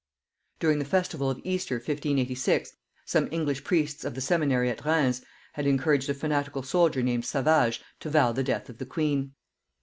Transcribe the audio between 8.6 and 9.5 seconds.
of the queen.